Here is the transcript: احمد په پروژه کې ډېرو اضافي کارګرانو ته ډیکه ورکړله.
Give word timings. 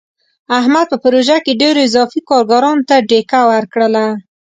احمد 0.57 0.85
په 0.91 0.97
پروژه 1.03 1.37
کې 1.45 1.59
ډېرو 1.61 1.79
اضافي 1.87 2.19
کارګرانو 2.29 2.85
ته 2.89 2.95
ډیکه 3.09 3.39
ورکړله. 3.51 4.05